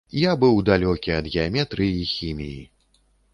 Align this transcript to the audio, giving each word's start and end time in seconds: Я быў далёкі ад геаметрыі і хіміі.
Я 0.19 0.31
быў 0.43 0.55
далёкі 0.69 1.13
ад 1.17 1.29
геаметрыі 1.35 1.93
і 1.99 2.09
хіміі. 2.15 2.61